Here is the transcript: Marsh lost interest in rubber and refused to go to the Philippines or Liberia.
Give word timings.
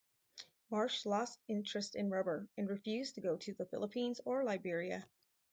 Marsh 0.71 1.05
lost 1.05 1.39
interest 1.47 1.93
in 1.93 2.09
rubber 2.09 2.49
and 2.57 2.67
refused 2.67 3.13
to 3.13 3.21
go 3.21 3.37
to 3.37 3.53
the 3.53 3.67
Philippines 3.67 4.19
or 4.25 4.43
Liberia. 4.43 5.05